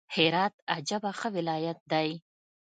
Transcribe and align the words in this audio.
هرات 0.15 0.53
عجبه 0.73 1.11
ښه 1.19 1.29
ولايت 1.35 1.79
دئ! 1.91 2.09